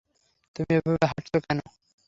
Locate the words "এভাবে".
0.77-1.05